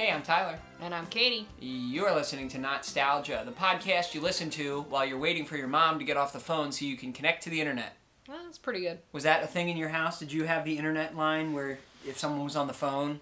Hey, 0.00 0.10
I'm 0.10 0.22
Tyler. 0.22 0.58
And 0.80 0.94
I'm 0.94 1.04
Katie. 1.08 1.46
You're 1.60 2.14
listening 2.14 2.48
to 2.48 2.58
Nostalgia, 2.58 3.42
the 3.44 3.52
podcast 3.52 4.14
you 4.14 4.22
listen 4.22 4.48
to 4.48 4.86
while 4.88 5.04
you're 5.04 5.18
waiting 5.18 5.44
for 5.44 5.58
your 5.58 5.68
mom 5.68 5.98
to 5.98 6.06
get 6.06 6.16
off 6.16 6.32
the 6.32 6.40
phone 6.40 6.72
so 6.72 6.86
you 6.86 6.96
can 6.96 7.12
connect 7.12 7.42
to 7.42 7.50
the 7.50 7.60
internet. 7.60 7.98
Well, 8.26 8.38
that's 8.42 8.56
pretty 8.56 8.80
good. 8.80 9.00
Was 9.12 9.24
that 9.24 9.42
a 9.42 9.46
thing 9.46 9.68
in 9.68 9.76
your 9.76 9.90
house? 9.90 10.18
Did 10.18 10.32
you 10.32 10.44
have 10.44 10.64
the 10.64 10.78
internet 10.78 11.14
line 11.14 11.52
where 11.52 11.80
if 12.08 12.18
someone 12.18 12.44
was 12.44 12.56
on 12.56 12.66
the 12.66 12.72
phone, 12.72 13.20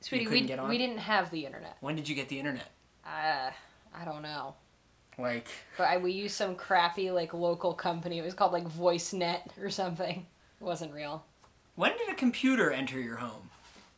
Sweetie, 0.00 0.24
couldn't 0.24 0.40
we, 0.40 0.48
get 0.48 0.58
on? 0.58 0.70
we 0.70 0.78
didn't 0.78 0.96
have 0.96 1.30
the 1.30 1.44
internet. 1.44 1.76
when 1.80 1.94
did 1.94 2.08
you 2.08 2.14
get 2.14 2.30
the 2.30 2.38
internet? 2.38 2.70
Uh, 3.04 3.50
I 3.94 4.04
don't 4.06 4.22
know. 4.22 4.54
Like, 5.18 5.48
But 5.76 5.88
I, 5.88 5.98
we 5.98 6.12
used 6.12 6.36
some 6.36 6.56
crappy, 6.56 7.10
like, 7.10 7.34
local 7.34 7.74
company. 7.74 8.18
It 8.18 8.24
was 8.24 8.32
called, 8.32 8.54
like, 8.54 8.66
VoiceNet 8.66 9.62
or 9.62 9.68
something. 9.68 10.24
It 10.58 10.64
wasn't 10.64 10.94
real. 10.94 11.26
when 11.74 11.92
did 11.98 12.08
a 12.08 12.14
computer 12.14 12.70
enter 12.70 12.98
your 12.98 13.16
home? 13.16 13.50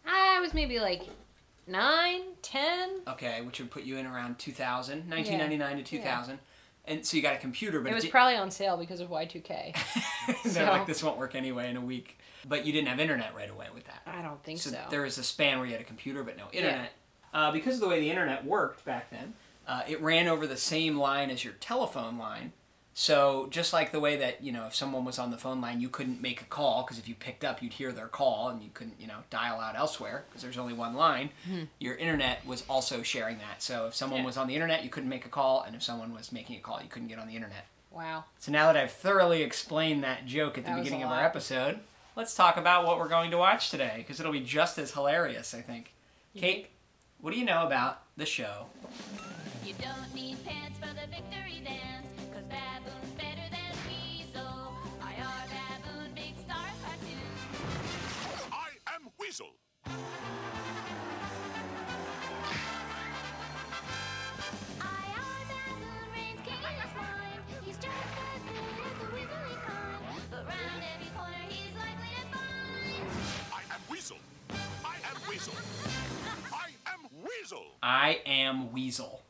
I 0.05 0.41
was 0.41 0.55
maybe, 0.55 0.81
like, 0.81 1.03
nine, 1.67 2.21
ten. 2.43 3.01
Okay, 3.09 3.41
which 3.43 3.59
would 3.61 3.71
put 3.71 3.85
you 3.85 3.97
in 3.97 4.07
around 4.07 4.39
2000, 4.39 5.09
1999 5.09 5.77
to 5.79 5.83
2000. 5.83 6.39
And 6.89 7.05
so 7.05 7.17
you 7.17 7.23
got 7.23 7.35
a 7.35 7.39
computer, 7.39 7.81
but 7.81 7.91
It 7.91 7.95
was 7.97 8.05
di- 8.05 8.11
probably 8.11 8.37
on 8.37 8.51
sale 8.51 8.77
because 8.77 9.01
of 9.01 9.09
Y2K. 9.11 9.75
they're 10.45 10.53
so- 10.53 10.65
like, 10.71 10.87
this 10.87 11.03
won't 11.03 11.19
work 11.19 11.35
anyway 11.35 11.69
in 11.69 11.77
a 11.77 11.81
week. 11.81 12.19
But 12.49 12.65
you 12.65 12.73
didn't 12.73 12.87
have 12.89 13.01
internet 13.01 13.35
right 13.35 13.51
away 13.51 13.67
with 13.75 13.85
that. 13.87 14.03
I 14.07 14.23
don't 14.23 14.41
think 14.45 14.61
so. 14.61 14.71
So 14.71 14.79
there 14.89 15.03
was 15.03 15.19
a 15.19 15.25
span 15.25 15.59
where 15.59 15.67
you 15.67 15.73
had 15.73 15.81
a 15.81 15.85
computer 15.85 16.23
but 16.23 16.37
no 16.37 16.45
internet. 16.53 16.93
Uh, 17.35 17.51
because 17.51 17.75
of 17.75 17.81
the 17.81 17.89
way 17.89 17.99
the 18.01 18.09
internet 18.09 18.45
worked 18.45 18.85
back 18.85 19.11
then, 19.11 19.35
uh, 19.67 19.83
it 19.89 20.01
ran 20.01 20.29
over 20.29 20.47
the 20.47 20.57
same 20.57 20.97
line 20.97 21.29
as 21.31 21.43
your 21.45 21.55
telephone 21.55 22.19
line. 22.19 22.53
So 22.99 23.47
just 23.51 23.75
like 23.75 23.93
the 23.93 24.01
way 24.01 24.17
that 24.17 24.43
you 24.43 24.53
know, 24.53 24.67
if 24.67 24.75
someone 24.75 25.05
was 25.05 25.19
on 25.19 25.31
the 25.31 25.37
phone 25.37 25.61
line, 25.61 25.83
you 25.83 25.91
couldn't 25.91 26.23
make 26.23 26.41
a 26.41 26.47
call 26.47 26.83
because 26.83 26.99
if 26.99 27.07
you 27.07 27.15
picked 27.15 27.45
up, 27.45 27.63
you'd 27.63 27.75
hear 27.75 27.93
their 27.93 28.09
call 28.09 28.49
and 28.49 28.63
you 28.63 28.71
couldn't 28.73 28.99
you 28.99 29.07
know 29.07 29.19
dial 29.29 29.61
out 29.61 29.77
elsewhere 29.77 30.25
because 30.31 30.41
there's 30.41 30.57
only 30.57 30.73
one 30.73 30.95
line. 30.95 31.29
Your 31.79 31.95
internet 31.97 32.47
was 32.47 32.65
also 32.71 33.03
sharing 33.03 33.37
that. 33.39 33.63
So 33.63 33.87
if 33.89 33.95
someone 33.95 34.21
Hmm. 34.21 34.23
Yeah. 34.23 34.27
was 34.29 34.37
on 34.39 34.47
the 34.47 34.55
internet, 34.55 34.83
you 34.83 34.89
couldn't 34.89 35.11
make 35.11 35.27
a 35.27 35.29
call, 35.29 35.61
and 35.63 35.77
if 35.77 35.83
someone 35.83 36.15
was 36.15 36.33
making 36.33 36.57
a 36.57 36.61
call, 36.61 36.81
you 36.83 36.89
couldn't 36.89 37.09
get 37.09 37.19
on 37.19 37.27
the 37.29 37.37
internet. 37.37 37.67
wow. 37.91 38.25
So 38.39 38.51
now 38.51 38.73
that 38.73 38.79
I've 38.83 38.93
thoroughly 38.93 39.43
explained 39.43 40.03
that 40.03 40.25
joke 40.25 40.57
at 40.57 40.65
the 40.65 40.71
That 40.71 40.79
was 40.79 40.85
beginning 40.85 41.05
of 41.05 41.11
our 41.13 41.23
episode, 41.23 41.81
let's 42.15 42.35
talk 42.35 42.57
about 42.57 42.87
what 42.87 42.99
we're 42.99 43.09
going 43.09 43.31
to 43.31 43.37
watch 43.37 43.69
today 43.71 43.93
because 43.99 44.21
it'll 44.21 44.33
be 44.33 44.41
just 44.41 44.79
as 44.79 44.93
hilarious, 44.93 45.53
I 45.53 45.61
think. 45.61 45.93
Kate, 46.35 46.69
what 47.21 47.33
do 47.35 47.39
you 47.39 47.45
know 47.45 47.67
about 47.67 48.01
the 48.17 48.25
show? 48.27 48.67
You 49.67 49.75
don't 49.83 50.15
need 50.15 50.39
pants 50.45 50.79
for 50.79 50.95
the 50.95 51.09
victory 51.11 51.61
dance, 51.65 52.07
cause 52.33 52.45
Baboon's 52.47 53.11
better 53.19 53.51
than 53.51 53.75
Weasel. 53.91 54.73
IR 55.03 55.43
Baboon, 55.51 56.15
big 56.15 56.39
star 56.39 56.71
cartoon. 56.85 57.35
I 58.53 58.69
am 58.95 59.11
Weasel. 59.19 59.51
IR 59.87 59.99
Baboon 65.51 66.07
reigns 66.15 66.41
king 66.47 66.63
in 66.63 66.77
his 66.79 66.95
mind. 66.95 67.43
He's 67.65 67.75
just 67.75 67.91
as 67.91 68.43
good 68.47 68.87
as 68.87 68.95
the 69.01 69.07
weaselly 69.17 69.59
kind. 69.67 70.23
But 70.31 70.47
round 70.47 70.83
every 70.95 71.11
corner 71.19 71.43
he's 71.49 71.75
likely 71.75 72.15
to 72.15 72.25
find. 72.31 73.03
I 73.53 73.63
am 73.75 73.81
Weasel. 73.91 74.19
I 74.85 74.95
am 75.11 75.19
Weasel. 75.29 75.55
I 77.83 78.21
am 78.27 78.73
Weasel. 78.73 79.26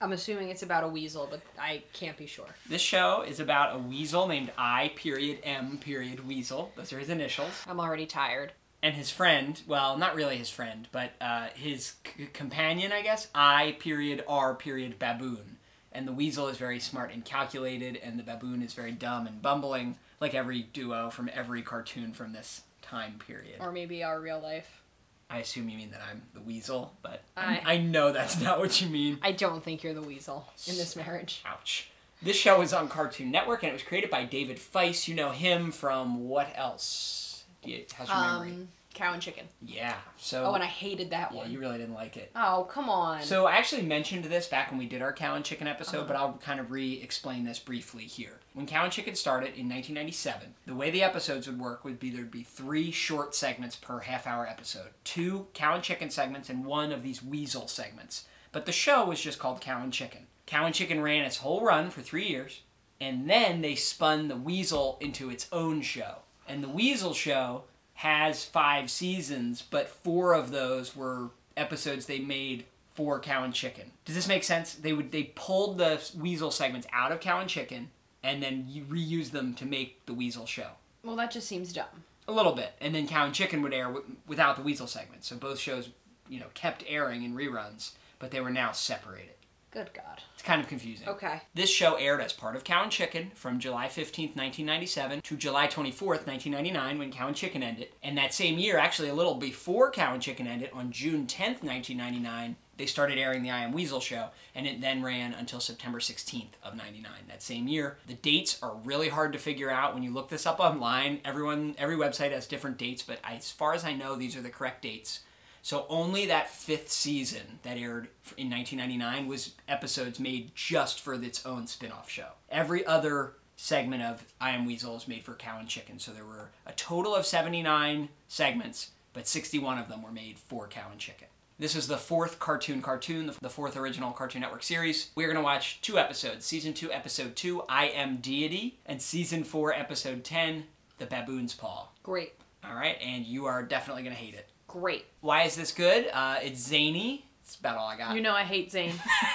I 0.00 0.04
am 0.04 0.12
assuming 0.12 0.50
it's 0.50 0.62
about 0.62 0.84
a 0.84 0.88
weasel, 0.88 1.26
but 1.28 1.40
I 1.58 1.82
can't 1.92 2.16
be 2.16 2.26
sure. 2.26 2.46
This 2.68 2.82
show 2.82 3.22
is 3.22 3.40
about 3.40 3.74
a 3.74 3.78
weasel 3.78 4.28
named 4.28 4.52
I 4.56 4.92
period 4.94 5.40
M 5.42 5.78
period 5.78 6.26
Weasel. 6.26 6.70
Those 6.76 6.92
are 6.92 7.00
his 7.00 7.08
initials. 7.10 7.64
I'm 7.66 7.80
already 7.80 8.06
tired. 8.06 8.52
And 8.80 8.94
his 8.94 9.10
friend, 9.10 9.60
well, 9.66 9.98
not 9.98 10.14
really 10.14 10.36
his 10.36 10.50
friend, 10.50 10.86
but 10.92 11.10
uh, 11.20 11.48
his 11.54 11.94
c- 12.16 12.26
companion, 12.32 12.92
I 12.92 13.02
guess, 13.02 13.26
I 13.34 13.76
period 13.80 14.22
R 14.28 14.54
period 14.54 15.00
Baboon. 15.00 15.56
And 15.90 16.06
the 16.06 16.12
weasel 16.12 16.46
is 16.46 16.58
very 16.58 16.78
smart 16.78 17.12
and 17.12 17.24
calculated, 17.24 17.96
and 17.96 18.20
the 18.20 18.22
baboon 18.22 18.62
is 18.62 18.74
very 18.74 18.92
dumb 18.92 19.26
and 19.26 19.42
bumbling, 19.42 19.96
like 20.20 20.32
every 20.32 20.62
duo 20.62 21.10
from 21.10 21.28
every 21.32 21.62
cartoon 21.62 22.12
from 22.12 22.32
this 22.32 22.62
time 22.82 23.18
period. 23.26 23.56
Or 23.58 23.72
maybe 23.72 24.04
our 24.04 24.20
real 24.20 24.38
life. 24.38 24.82
I 25.30 25.38
assume 25.38 25.68
you 25.68 25.76
mean 25.76 25.90
that 25.90 26.00
I'm 26.10 26.22
the 26.32 26.40
weasel, 26.40 26.94
but 27.02 27.22
I, 27.36 27.60
I- 27.64 27.76
know 27.78 28.12
that's 28.12 28.40
not 28.40 28.58
what 28.58 28.80
you 28.80 28.88
mean. 28.88 29.18
I 29.22 29.32
don't 29.32 29.62
think 29.62 29.82
you're 29.82 29.94
the 29.94 30.02
weasel 30.02 30.46
in 30.66 30.76
this 30.76 30.96
marriage. 30.96 31.42
Ouch. 31.46 31.90
This 32.22 32.36
show 32.36 32.62
is 32.62 32.72
on 32.72 32.88
Cartoon 32.88 33.30
Network, 33.30 33.62
and 33.62 33.70
it 33.70 33.74
was 33.74 33.82
created 33.82 34.10
by 34.10 34.24
David 34.24 34.56
Feiss. 34.56 35.06
You 35.06 35.14
know 35.14 35.30
him 35.30 35.70
from 35.70 36.28
what 36.28 36.50
else? 36.56 37.44
Do 37.62 37.70
you, 37.70 37.84
how's 37.94 38.08
your 38.08 38.16
memory? 38.16 38.50
Um, 38.52 38.68
Cow 38.98 39.12
and 39.12 39.22
chicken. 39.22 39.44
Yeah. 39.62 39.94
So. 40.16 40.44
Oh, 40.44 40.54
and 40.54 40.62
I 40.62 40.66
hated 40.66 41.10
that 41.10 41.30
yeah, 41.30 41.38
one. 41.38 41.52
you 41.52 41.60
really 41.60 41.78
didn't 41.78 41.94
like 41.94 42.16
it. 42.16 42.32
Oh, 42.34 42.66
come 42.68 42.90
on. 42.90 43.22
So 43.22 43.46
I 43.46 43.52
actually 43.52 43.82
mentioned 43.82 44.24
this 44.24 44.48
back 44.48 44.70
when 44.70 44.78
we 44.78 44.86
did 44.86 45.02
our 45.02 45.12
Cow 45.12 45.36
and 45.36 45.44
Chicken 45.44 45.68
episode, 45.68 46.08
but 46.08 46.16
I'll 46.16 46.32
kind 46.42 46.58
of 46.58 46.72
re-explain 46.72 47.44
this 47.44 47.60
briefly 47.60 48.02
here. 48.02 48.40
When 48.54 48.66
Cow 48.66 48.82
and 48.82 48.92
Chicken 48.92 49.14
started 49.14 49.54
in 49.54 49.68
1997, 49.68 50.54
the 50.66 50.74
way 50.74 50.90
the 50.90 51.04
episodes 51.04 51.46
would 51.46 51.60
work 51.60 51.84
would 51.84 52.00
be 52.00 52.10
there'd 52.10 52.32
be 52.32 52.42
three 52.42 52.90
short 52.90 53.36
segments 53.36 53.76
per 53.76 54.00
half-hour 54.00 54.48
episode, 54.48 54.90
two 55.04 55.46
Cow 55.54 55.76
and 55.76 55.84
Chicken 55.84 56.10
segments 56.10 56.50
and 56.50 56.64
one 56.64 56.90
of 56.90 57.04
these 57.04 57.22
Weasel 57.22 57.68
segments. 57.68 58.24
But 58.50 58.66
the 58.66 58.72
show 58.72 59.06
was 59.06 59.20
just 59.20 59.38
called 59.38 59.60
Cow 59.60 59.80
and 59.80 59.92
Chicken. 59.92 60.26
Cow 60.46 60.66
and 60.66 60.74
Chicken 60.74 61.00
ran 61.00 61.24
its 61.24 61.36
whole 61.36 61.62
run 61.62 61.90
for 61.90 62.00
three 62.00 62.26
years, 62.26 62.62
and 63.00 63.30
then 63.30 63.60
they 63.60 63.76
spun 63.76 64.26
the 64.26 64.36
Weasel 64.36 64.98
into 65.00 65.30
its 65.30 65.46
own 65.52 65.82
show. 65.82 66.22
And 66.48 66.64
the 66.64 66.68
Weasel 66.68 67.14
show 67.14 67.64
has 67.98 68.44
five 68.44 68.88
seasons, 68.88 69.60
but 69.60 69.88
four 69.88 70.32
of 70.32 70.52
those 70.52 70.94
were 70.94 71.30
episodes 71.56 72.06
they 72.06 72.20
made 72.20 72.64
for 72.94 73.18
Cow 73.18 73.42
and 73.42 73.52
Chicken. 73.52 73.90
Does 74.04 74.14
this 74.14 74.28
make 74.28 74.44
sense? 74.44 74.74
They 74.74 74.92
would 74.92 75.10
they 75.10 75.32
pulled 75.34 75.78
the 75.78 76.00
Weasel 76.16 76.52
segments 76.52 76.86
out 76.92 77.10
of 77.10 77.18
Cow 77.18 77.40
and 77.40 77.50
Chicken 77.50 77.90
and 78.22 78.40
then 78.40 78.68
reused 78.88 79.32
them 79.32 79.52
to 79.54 79.64
make 79.66 80.06
the 80.06 80.14
Weasel 80.14 80.46
show. 80.46 80.68
well, 81.02 81.16
that 81.16 81.32
just 81.32 81.48
seems 81.48 81.72
dumb. 81.72 82.04
A 82.28 82.32
little 82.32 82.52
bit, 82.52 82.72
and 82.80 82.94
then 82.94 83.08
Cow 83.08 83.24
and 83.24 83.34
Chicken 83.34 83.62
would 83.62 83.72
air 83.74 83.86
w- 83.86 84.04
without 84.28 84.54
the 84.56 84.62
Weasel 84.62 84.86
segments. 84.86 85.26
So 85.28 85.36
both 85.36 85.58
shows, 85.58 85.88
you 86.28 86.38
know, 86.38 86.46
kept 86.54 86.84
airing 86.86 87.24
in 87.24 87.34
reruns, 87.34 87.92
but 88.20 88.30
they 88.30 88.40
were 88.40 88.50
now 88.50 88.70
separated. 88.72 89.34
Good 89.78 89.94
God. 89.94 90.22
It's 90.34 90.42
kind 90.42 90.60
of 90.60 90.66
confusing. 90.66 91.06
Okay. 91.06 91.42
This 91.54 91.70
show 91.70 91.94
aired 91.94 92.20
as 92.20 92.32
part 92.32 92.56
of 92.56 92.64
Cow 92.64 92.82
and 92.82 92.90
Chicken 92.90 93.30
from 93.36 93.60
July 93.60 93.86
15th, 93.86 94.34
1997 94.34 95.20
to 95.20 95.36
July 95.36 95.68
24th, 95.68 96.26
1999 96.26 96.98
when 96.98 97.12
Cow 97.12 97.28
and 97.28 97.36
Chicken 97.36 97.62
ended. 97.62 97.90
And 98.02 98.18
that 98.18 98.34
same 98.34 98.58
year, 98.58 98.76
actually 98.76 99.08
a 99.08 99.14
little 99.14 99.36
before 99.36 99.92
Cow 99.92 100.14
and 100.14 100.20
Chicken 100.20 100.48
ended, 100.48 100.70
on 100.72 100.90
June 100.90 101.28
10th, 101.28 101.62
1999, 101.62 102.56
they 102.76 102.86
started 102.86 103.18
airing 103.18 103.44
the 103.44 103.52
I 103.52 103.60
Am 103.60 103.70
Weasel 103.70 104.00
show, 104.00 104.30
and 104.52 104.66
it 104.66 104.80
then 104.80 105.00
ran 105.00 105.32
until 105.32 105.60
September 105.60 106.00
16th 106.00 106.54
of 106.64 106.74
99 106.74 107.12
that 107.28 107.40
same 107.40 107.68
year. 107.68 107.98
The 108.08 108.14
dates 108.14 108.60
are 108.60 108.74
really 108.82 109.10
hard 109.10 109.32
to 109.34 109.38
figure 109.38 109.70
out 109.70 109.94
when 109.94 110.02
you 110.02 110.12
look 110.12 110.28
this 110.28 110.44
up 110.44 110.58
online. 110.58 111.20
Everyone, 111.24 111.76
every 111.78 111.96
website 111.96 112.32
has 112.32 112.48
different 112.48 112.78
dates, 112.78 113.04
but 113.04 113.20
as 113.22 113.52
far 113.52 113.74
as 113.74 113.84
I 113.84 113.94
know, 113.94 114.16
these 114.16 114.36
are 114.36 114.42
the 114.42 114.50
correct 114.50 114.82
dates. 114.82 115.20
So 115.62 115.86
only 115.88 116.26
that 116.26 116.50
fifth 116.50 116.90
season 116.90 117.58
that 117.62 117.76
aired 117.76 118.08
in 118.36 118.50
1999 118.50 119.26
was 119.26 119.52
episodes 119.68 120.18
made 120.20 120.54
just 120.54 121.00
for 121.00 121.14
its 121.14 121.44
own 121.44 121.66
spin-off 121.66 122.08
show. 122.10 122.28
Every 122.50 122.84
other 122.86 123.34
segment 123.56 124.02
of 124.02 124.24
I 124.40 124.50
Am 124.50 124.64
Weasel 124.66 124.96
is 124.96 125.08
made 125.08 125.24
for 125.24 125.34
Cow 125.34 125.58
and 125.58 125.68
Chicken. 125.68 125.98
So 125.98 126.12
there 126.12 126.24
were 126.24 126.50
a 126.66 126.72
total 126.72 127.14
of 127.14 127.26
79 127.26 128.08
segments, 128.28 128.90
but 129.12 129.26
61 129.26 129.78
of 129.78 129.88
them 129.88 130.02
were 130.02 130.12
made 130.12 130.38
for 130.38 130.68
Cow 130.68 130.88
and 130.90 131.00
Chicken. 131.00 131.28
This 131.58 131.74
is 131.74 131.88
the 131.88 131.98
fourth 131.98 132.38
cartoon 132.38 132.80
cartoon, 132.80 133.26
the- 133.26 133.34
the 133.40 133.50
fourth 133.50 133.76
original 133.76 134.12
Cartoon 134.12 134.42
Network 134.42 134.62
series. 134.62 135.10
We're 135.16 135.26
going 135.26 135.36
to 135.38 135.42
watch 135.42 135.80
two 135.80 135.98
episodes. 135.98 136.46
Season 136.46 136.72
2, 136.72 136.92
Episode 136.92 137.34
2, 137.34 137.62
I 137.68 137.86
Am 137.86 138.18
Deity, 138.18 138.78
and 138.86 139.02
Season 139.02 139.42
4, 139.42 139.74
Episode 139.74 140.22
10, 140.22 140.66
The 140.98 141.06
Baboon's 141.06 141.54
Paw. 141.54 141.88
Great. 142.04 142.34
All 142.64 142.76
right, 142.76 142.96
and 143.02 143.26
you 143.26 143.46
are 143.46 143.64
definitely 143.64 144.04
going 144.04 144.14
to 144.14 144.20
hate 144.22 144.34
it. 144.34 144.48
Great. 144.68 145.06
Why 145.20 145.42
is 145.42 145.56
this 145.56 145.72
good? 145.72 146.08
Uh, 146.12 146.36
it's 146.42 146.60
zany. 146.60 147.24
It's 147.42 147.56
about 147.56 147.78
all 147.78 147.88
I 147.88 147.96
got. 147.96 148.14
You 148.14 148.20
know 148.20 148.34
I 148.34 148.42
hate 148.44 148.70
Zane. 148.70 148.92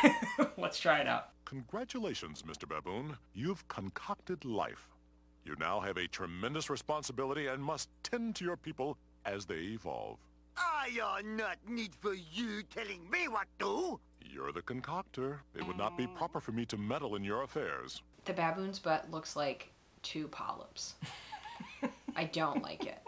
Let's 0.57 0.79
try 0.79 0.99
it 0.99 1.07
out. 1.07 1.29
Congratulations, 1.45 2.43
Mr. 2.43 2.67
Baboon. 2.69 3.17
You've 3.33 3.67
concocted 3.67 4.45
life. 4.45 4.87
You 5.45 5.55
now 5.59 5.79
have 5.79 5.97
a 5.97 6.07
tremendous 6.07 6.69
responsibility 6.69 7.47
and 7.47 7.63
must 7.63 7.89
tend 8.03 8.35
to 8.35 8.45
your 8.45 8.55
people 8.55 8.97
as 9.25 9.45
they 9.47 9.55
evolve. 9.73 10.19
I 10.55 10.99
are 11.03 11.23
not 11.23 11.57
need 11.67 11.95
for 11.99 12.13
you 12.13 12.61
telling 12.63 13.09
me 13.09 13.27
what 13.27 13.47
to. 13.59 13.99
You're 14.23 14.51
the 14.51 14.61
concoctor. 14.61 15.41
It 15.55 15.65
would 15.65 15.77
not 15.77 15.97
be 15.97 16.05
proper 16.05 16.39
for 16.39 16.51
me 16.51 16.65
to 16.67 16.77
meddle 16.77 17.15
in 17.15 17.23
your 17.23 17.41
affairs. 17.41 18.03
the 18.25 18.33
baboon's 18.33 18.77
butt 18.79 19.09
looks 19.11 19.35
like 19.35 19.71
two 20.03 20.27
polyps. 20.27 20.93
I 22.15 22.25
don't 22.25 22.61
like 22.61 22.85
it. 22.85 22.99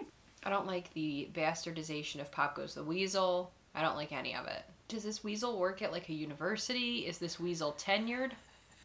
I 0.46 0.52
don't 0.52 0.68
like 0.68 0.94
the 0.94 1.28
bastardization 1.34 2.22
of 2.22 2.32
Pop 2.32 2.56
Goes 2.56 2.76
the 2.76 2.84
Weasel. 2.84 3.52
I 3.74 3.82
don't 3.82 3.96
like 3.96 4.12
any 4.12 4.36
of 4.36 4.46
it. 4.46 4.62
Does 4.88 5.04
this 5.04 5.24
weasel 5.24 5.58
work 5.58 5.82
at 5.82 5.92
like 5.92 6.08
a 6.10 6.14
university? 6.14 7.00
Is 7.00 7.18
this 7.18 7.40
weasel 7.40 7.76
tenured? 7.80 8.32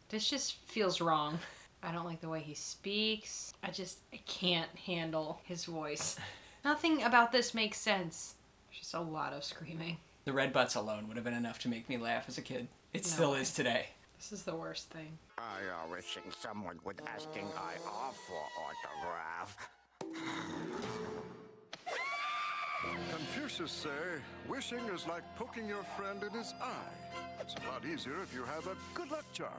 This 0.09 0.27
just 0.27 0.55
feels 0.65 0.99
wrong. 0.99 1.37
I 1.83 1.91
don't 1.91 2.05
like 2.05 2.19
the 2.19 2.29
way 2.29 2.39
he 2.41 2.55
speaks. 2.55 3.53
I 3.63 3.69
just 3.69 3.99
I 4.11 4.19
can't 4.25 4.69
handle 4.85 5.39
his 5.45 5.65
voice. 5.65 6.17
Nothing 6.65 7.03
about 7.03 7.31
this 7.31 7.53
makes 7.53 7.77
sense. 7.77 8.35
Just 8.71 8.93
a 8.93 8.99
lot 8.99 9.33
of 9.33 9.43
screaming. 9.43 9.97
The 10.25 10.33
red 10.33 10.53
butts 10.53 10.75
alone 10.75 11.07
would 11.07 11.17
have 11.17 11.23
been 11.23 11.33
enough 11.33 11.59
to 11.59 11.69
make 11.69 11.89
me 11.89 11.97
laugh 11.97 12.25
as 12.27 12.37
a 12.37 12.41
kid. 12.41 12.67
It 12.93 13.05
still 13.05 13.33
way. 13.33 13.41
is 13.41 13.53
today. 13.53 13.87
This 14.17 14.31
is 14.31 14.43
the 14.43 14.55
worst 14.55 14.89
thing. 14.89 15.17
I 15.37 15.41
uh, 15.41 15.91
wishing 15.91 16.23
someone 16.39 16.79
would 16.83 17.01
asking 17.07 17.47
I 17.57 17.73
offer 17.87 18.33
autograph. 18.59 19.69
Confucius 23.21 23.71
say, 23.71 23.89
wishing 24.47 24.79
is 24.93 25.05
like 25.07 25.21
poking 25.35 25.67
your 25.67 25.83
friend 25.95 26.23
in 26.23 26.31
his 26.31 26.55
eye. 26.59 27.19
It's 27.39 27.53
a 27.53 27.71
lot 27.71 27.85
easier 27.85 28.15
if 28.23 28.33
you 28.33 28.43
have 28.45 28.65
a 28.65 28.75
good 28.95 29.11
luck 29.11 29.25
charm. 29.31 29.51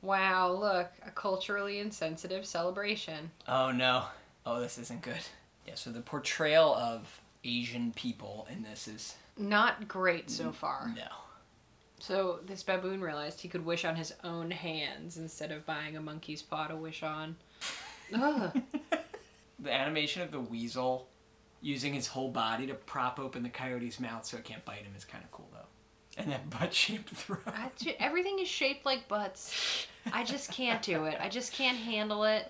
Wow, 0.00 0.52
look, 0.52 0.90
a 1.06 1.10
culturally 1.10 1.78
insensitive 1.78 2.46
celebration. 2.46 3.30
Oh 3.46 3.70
no. 3.70 4.04
Oh, 4.46 4.60
this 4.60 4.78
isn't 4.78 5.02
good. 5.02 5.20
Yeah, 5.66 5.74
so 5.74 5.90
the 5.90 6.00
portrayal 6.00 6.74
of 6.74 7.20
Asian 7.44 7.92
people 7.92 8.46
in 8.50 8.62
this 8.62 8.88
is 8.88 9.14
Not 9.36 9.86
great 9.86 10.30
so 10.30 10.52
far. 10.52 10.90
no. 10.96 11.08
So 11.98 12.40
this 12.46 12.62
baboon 12.62 13.00
realized 13.02 13.40
he 13.42 13.48
could 13.48 13.64
wish 13.64 13.84
on 13.84 13.94
his 13.96 14.14
own 14.24 14.50
hands 14.50 15.18
instead 15.18 15.50
of 15.52 15.66
buying 15.66 15.96
a 15.96 16.00
monkey's 16.00 16.40
paw 16.42 16.66
to 16.68 16.76
wish 16.76 17.02
on. 17.02 17.36
Ugh. 18.14 18.62
The 19.58 19.72
animation 19.72 20.22
of 20.22 20.30
the 20.30 20.40
weasel 20.40 21.08
using 21.62 21.94
his 21.94 22.06
whole 22.08 22.30
body 22.30 22.66
to 22.66 22.74
prop 22.74 23.18
open 23.18 23.42
the 23.42 23.48
coyote's 23.48 23.98
mouth 24.00 24.24
so 24.24 24.36
it 24.36 24.44
can't 24.44 24.64
bite 24.64 24.78
him 24.84 24.92
is 24.96 25.04
kind 25.04 25.22
of 25.24 25.30
cool 25.30 25.48
though. 25.52 25.58
And 26.18 26.30
that 26.32 26.48
butt-shaped 26.48 27.10
throat. 27.10 27.40
I 27.46 27.70
everything 27.98 28.38
is 28.38 28.48
shaped 28.48 28.86
like 28.86 29.06
butts. 29.08 29.86
I 30.12 30.24
just 30.24 30.50
can't 30.50 30.80
do 30.80 31.04
it. 31.04 31.18
I 31.20 31.28
just 31.28 31.52
can't 31.52 31.76
handle 31.76 32.24
it. 32.24 32.48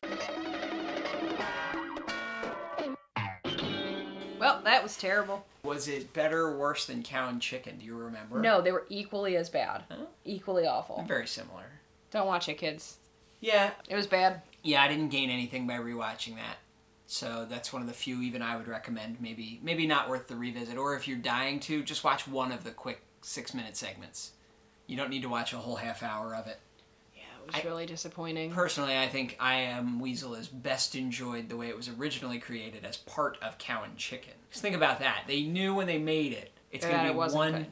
Well, 4.38 4.61
that 4.64 4.82
was 4.82 4.97
terrible. 4.97 5.44
Was 5.62 5.88
it 5.88 6.12
better 6.12 6.43
or 6.43 6.56
worse 6.59 6.87
than 6.87 7.02
cow 7.02 7.29
and 7.29 7.41
chicken? 7.41 7.79
Do 7.79 7.85
you 7.87 7.97
remember? 7.97 8.38
No, 8.41 8.61
they 8.61 8.70
were 8.70 8.85
equally 8.88 9.37
as 9.37 9.49
bad. 9.49 9.85
Huh? 9.91 10.05
Equally 10.25 10.67
awful. 10.67 11.05
Very 11.09 11.26
similar. 11.26 11.64
Don't 12.11 12.26
watch 12.26 12.49
it, 12.49 12.59
kids. 12.59 12.99
Yeah, 13.41 13.70
It 13.88 13.97
was 13.97 14.06
bad. 14.06 14.43
yeah. 14.62 14.82
I 14.82 14.88
didn't 14.88 15.09
gain 15.09 15.29
anything 15.31 15.67
by 15.67 15.75
rewatching 15.75 16.37
that, 16.37 16.56
so 17.06 17.47
that's 17.49 17.73
one 17.73 17.82
of 17.82 17.88
the 17.88 17.94
few 17.94 18.20
even 18.23 18.43
I 18.43 18.56
would 18.56 18.69
recommend. 18.69 19.20
Maybe, 19.20 19.61
maybe 19.62 19.87
not 19.87 20.08
worth 20.08 20.26
the 20.29 20.37
revisit. 20.37 20.76
Or 20.76 20.97
if 20.97 21.06
you're 21.06 21.19
dying 21.19 21.61
to, 21.61 21.82
just 21.82 22.05
watch 22.05 22.26
one 22.26 22.53
of 22.53 22.64
the 22.64 22.70
quick 22.73 23.03
six-minute 23.23 23.76
segments. 23.76 24.32
You 24.87 24.97
don't 24.97 25.11
need 25.11 25.23
to 25.23 25.29
watch 25.29 25.53
a 25.53 25.56
whole 25.58 25.76
half 25.76 26.03
hour 26.03 26.35
of 26.35 26.47
it. 26.47 26.58
Yeah, 27.17 27.23
it 27.43 27.47
was 27.47 27.56
I- 27.64 27.69
really 27.69 27.87
disappointing. 27.87 28.50
Personally, 28.50 28.97
I 28.97 29.08
think 29.08 29.37
I 29.41 29.55
Am 29.56 30.00
Weasel 30.00 30.35
is 30.35 30.49
best 30.49 30.94
enjoyed 30.94 31.49
the 31.49 31.56
way 31.56 31.69
it 31.69 31.76
was 31.76 31.88
originally 31.88 32.38
created 32.38 32.85
as 32.85 32.97
part 32.97 33.38
of 33.43 33.59
Cow 33.59 33.82
and 33.85 33.97
Chicken. 33.97 34.35
Just 34.50 34.62
think 34.62 34.76
about 34.76 34.99
that. 35.00 35.25
They 35.26 35.43
knew 35.43 35.75
when 35.75 35.87
they 35.87 35.99
made 35.99 36.32
it, 36.32 36.52
it's 36.70 36.85
going 36.85 37.06
to 37.06 37.12
be 37.12 37.19
one. 37.19 37.52
good. 37.52 37.67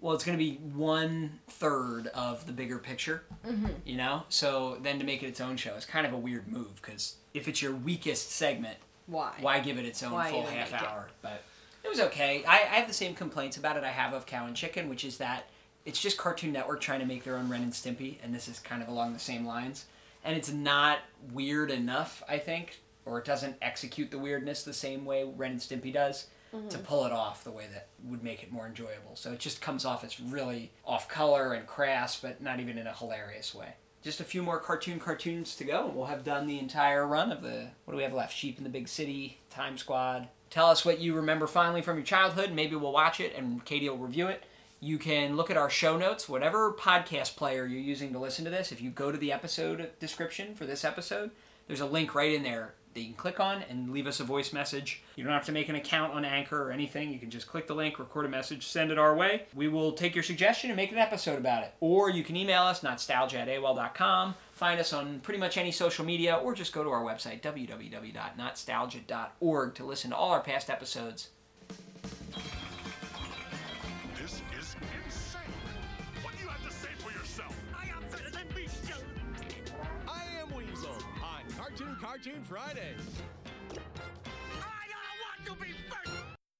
Well, 0.00 0.14
it's 0.14 0.24
going 0.24 0.38
to 0.38 0.44
be 0.44 0.56
one 0.56 1.40
third 1.48 2.06
of 2.08 2.46
the 2.46 2.52
bigger 2.52 2.78
picture. 2.78 3.22
Mm-hmm. 3.46 3.66
You 3.84 3.96
know, 3.96 4.22
so 4.28 4.78
then 4.82 4.98
to 4.98 5.04
make 5.04 5.22
it 5.22 5.26
its 5.26 5.40
own 5.40 5.56
show 5.56 5.74
is 5.74 5.84
kind 5.84 6.06
of 6.06 6.12
a 6.12 6.16
weird 6.16 6.46
move 6.48 6.76
because 6.76 7.16
if 7.34 7.48
it's 7.48 7.60
your 7.60 7.72
weakest 7.72 8.30
segment, 8.30 8.78
Why? 9.06 9.32
why 9.40 9.60
give 9.60 9.78
it 9.78 9.84
its 9.84 10.02
own 10.02 10.12
Why 10.12 10.30
full 10.30 10.46
half 10.46 10.72
make 10.72 10.80
it? 10.80 10.86
hour? 10.88 11.08
But 11.20 11.42
it 11.82 11.88
was 11.88 12.00
okay. 12.00 12.44
I, 12.46 12.56
I 12.58 12.76
have 12.76 12.88
the 12.88 12.94
same 12.94 13.14
complaints 13.14 13.56
about 13.56 13.76
it 13.76 13.84
I 13.84 13.90
have 13.90 14.12
of 14.12 14.26
Cow 14.26 14.46
and 14.46 14.54
Chicken, 14.54 14.88
which 14.88 15.04
is 15.04 15.18
that 15.18 15.48
it's 15.84 16.00
just 16.00 16.16
Cartoon 16.18 16.52
Network 16.52 16.80
trying 16.80 17.00
to 17.00 17.06
make 17.06 17.24
their 17.24 17.36
own 17.36 17.48
Ren 17.48 17.62
and 17.62 17.72
Stimpy, 17.72 18.18
and 18.22 18.34
this 18.34 18.46
is 18.46 18.58
kind 18.58 18.82
of 18.82 18.88
along 18.88 19.14
the 19.14 19.18
same 19.18 19.46
lines. 19.46 19.86
And 20.24 20.36
it's 20.36 20.52
not 20.52 20.98
weird 21.32 21.70
enough, 21.70 22.22
I 22.28 22.38
think, 22.38 22.80
or 23.06 23.18
it 23.18 23.24
doesn't 23.24 23.56
execute 23.62 24.10
the 24.10 24.18
weirdness 24.18 24.62
the 24.62 24.74
same 24.74 25.04
way 25.04 25.24
Ren 25.24 25.52
and 25.52 25.60
Stimpy 25.60 25.92
does 25.92 26.26
Mm-hmm. 26.54 26.68
to 26.68 26.78
pull 26.78 27.04
it 27.04 27.12
off 27.12 27.44
the 27.44 27.50
way 27.50 27.66
that 27.74 27.88
would 28.04 28.24
make 28.24 28.42
it 28.42 28.50
more 28.50 28.66
enjoyable. 28.66 29.16
So 29.16 29.32
it 29.32 29.38
just 29.38 29.60
comes 29.60 29.84
off 29.84 30.02
as 30.02 30.18
really 30.18 30.70
off 30.82 31.06
color 31.06 31.52
and 31.52 31.66
crass, 31.66 32.18
but 32.18 32.40
not 32.40 32.58
even 32.58 32.78
in 32.78 32.86
a 32.86 32.92
hilarious 32.94 33.54
way. 33.54 33.74
Just 34.02 34.20
a 34.20 34.24
few 34.24 34.42
more 34.42 34.58
cartoon 34.58 34.98
cartoons 34.98 35.54
to 35.56 35.64
go, 35.64 35.86
and 35.86 35.94
we'll 35.94 36.06
have 36.06 36.24
done 36.24 36.46
the 36.46 36.58
entire 36.58 37.06
run 37.06 37.30
of 37.32 37.42
the. 37.42 37.68
What 37.84 37.92
do 37.92 37.98
we 37.98 38.02
have 38.02 38.14
left? 38.14 38.34
Sheep 38.34 38.56
in 38.56 38.64
the 38.64 38.70
Big 38.70 38.88
City, 38.88 39.40
Time 39.50 39.76
Squad. 39.76 40.28
Tell 40.48 40.68
us 40.68 40.86
what 40.86 41.00
you 41.00 41.14
remember 41.14 41.46
finally 41.46 41.82
from 41.82 41.96
your 41.96 42.06
childhood. 42.06 42.52
Maybe 42.52 42.76
we'll 42.76 42.92
watch 42.92 43.20
it, 43.20 43.34
and 43.36 43.62
Katie 43.66 43.90
will 43.90 43.98
review 43.98 44.28
it. 44.28 44.44
You 44.80 44.96
can 44.96 45.36
look 45.36 45.50
at 45.50 45.58
our 45.58 45.68
show 45.68 45.98
notes, 45.98 46.28
whatever 46.30 46.72
podcast 46.72 47.36
player 47.36 47.66
you're 47.66 47.80
using 47.80 48.12
to 48.12 48.18
listen 48.18 48.44
to 48.46 48.50
this. 48.50 48.72
If 48.72 48.80
you 48.80 48.90
go 48.90 49.12
to 49.12 49.18
the 49.18 49.32
episode 49.32 49.90
description 50.00 50.54
for 50.54 50.64
this 50.64 50.84
episode, 50.84 51.32
there's 51.66 51.80
a 51.80 51.86
link 51.86 52.14
right 52.14 52.32
in 52.32 52.42
there 52.44 52.74
that 52.98 53.04
you 53.04 53.10
can 53.10 53.16
click 53.16 53.40
on 53.40 53.62
and 53.70 53.90
leave 53.90 54.06
us 54.08 54.20
a 54.20 54.24
voice 54.24 54.52
message. 54.52 55.02
You 55.14 55.22
don't 55.24 55.32
have 55.32 55.46
to 55.46 55.52
make 55.52 55.68
an 55.68 55.76
account 55.76 56.14
on 56.14 56.24
Anchor 56.24 56.68
or 56.68 56.72
anything. 56.72 57.12
You 57.12 57.20
can 57.20 57.30
just 57.30 57.46
click 57.46 57.68
the 57.68 57.74
link, 57.74 57.96
record 57.98 58.26
a 58.26 58.28
message, 58.28 58.66
send 58.66 58.90
it 58.90 58.98
our 58.98 59.14
way. 59.14 59.44
We 59.54 59.68
will 59.68 59.92
take 59.92 60.16
your 60.16 60.24
suggestion 60.24 60.70
and 60.70 60.76
make 60.76 60.90
an 60.90 60.98
episode 60.98 61.38
about 61.38 61.62
it. 61.62 61.72
Or 61.80 62.10
you 62.10 62.24
can 62.24 62.34
email 62.36 62.64
us, 62.64 62.82
nostalgia 62.82 63.38
at 63.38 63.46
AOL.com. 63.48 64.34
Find 64.52 64.80
us 64.80 64.92
on 64.92 65.20
pretty 65.20 65.38
much 65.38 65.56
any 65.56 65.70
social 65.70 66.04
media, 66.04 66.34
or 66.34 66.52
just 66.54 66.72
go 66.72 66.82
to 66.82 66.90
our 66.90 67.04
website, 67.04 67.40
www.nostalgia.org, 67.40 69.74
to 69.74 69.84
listen 69.84 70.10
to 70.10 70.16
all 70.16 70.30
our 70.30 70.40
past 70.40 70.68
episodes. 70.68 71.28
This 74.20 74.42
is 74.58 74.74
insane. 75.06 75.40
What 76.22 76.34
do 76.36 76.42
you 76.42 76.48
have 76.48 76.64
to 76.66 76.72
say 76.72 76.88
for 76.98 77.12
yourself? 77.12 77.54
I 77.78 77.84
am 77.84 78.02
better 78.10 78.30
than 78.30 78.48
Weasel. 78.56 78.98
I 79.38 79.44
am 79.44 79.48
Weasel 79.48 80.08
on 80.08 80.27
Cartoon 81.58 81.96
Cartoon 82.00 82.42
Fridays. 82.44 83.20